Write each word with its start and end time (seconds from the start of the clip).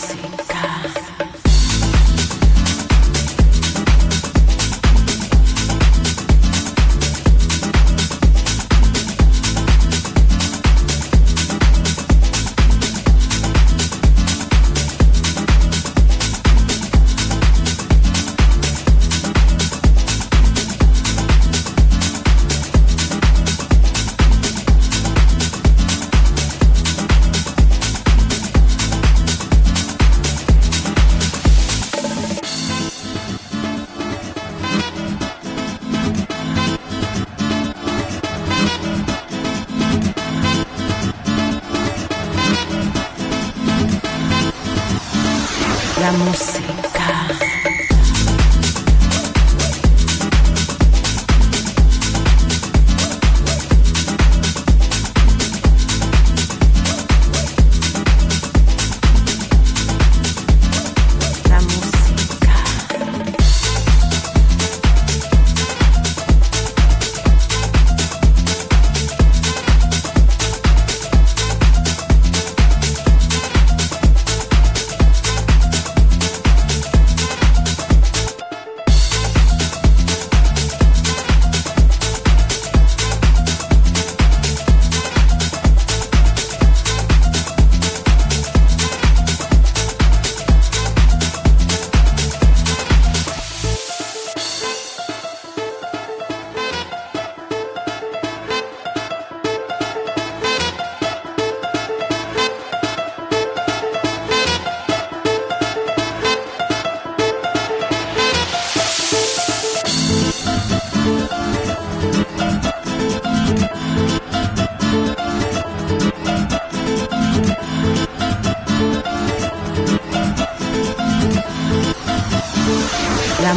Música. 0.00 0.99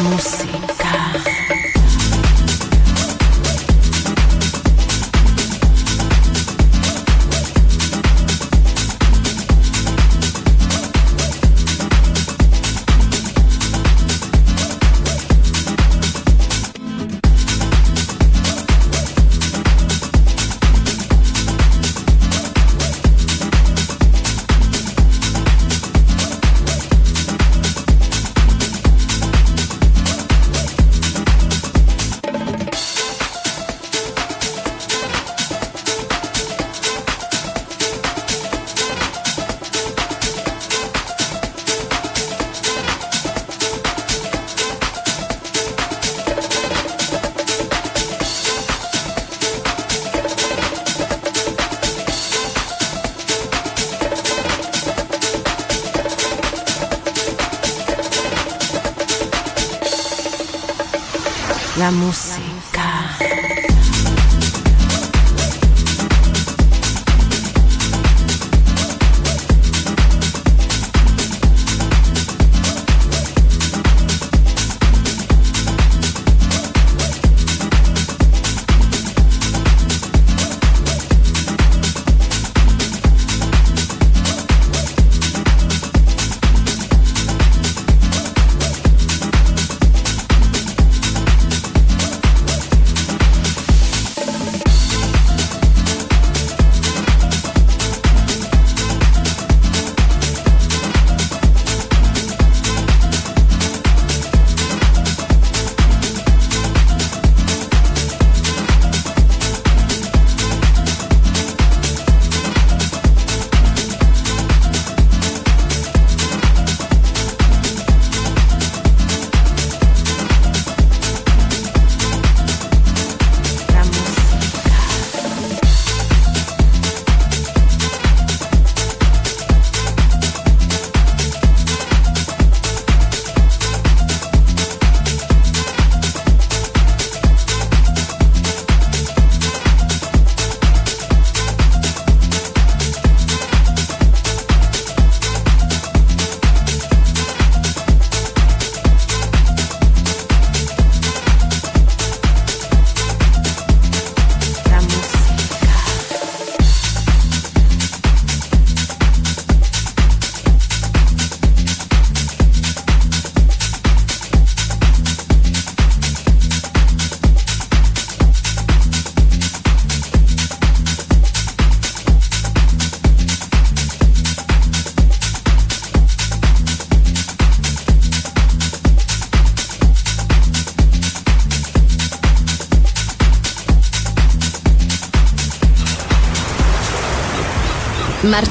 Música 0.03 0.52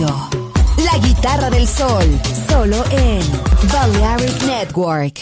La 0.00 0.98
guitarra 1.02 1.50
del 1.50 1.68
sol, 1.68 2.18
solo 2.48 2.82
en 2.92 3.20
Balearic 3.70 4.42
Network. 4.44 5.21